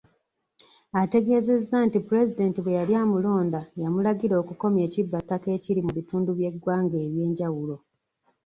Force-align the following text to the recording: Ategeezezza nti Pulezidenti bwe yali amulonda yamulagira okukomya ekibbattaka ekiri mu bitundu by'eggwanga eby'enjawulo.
Ategeezezza 1.01 1.77
nti 1.87 1.97
Pulezidenti 2.07 2.59
bwe 2.61 2.77
yali 2.79 2.93
amulonda 3.03 3.59
yamulagira 3.81 4.35
okukomya 4.41 4.81
ekibbattaka 4.87 5.47
ekiri 5.55 5.79
mu 5.85 5.91
bitundu 5.97 6.29
by'eggwanga 6.37 6.97
eby'enjawulo. 7.05 7.75